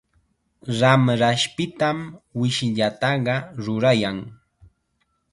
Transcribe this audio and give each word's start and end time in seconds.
Ramrashpitam 0.79 1.99
wishllataqa 2.39 3.35
rurayan. 3.63 4.17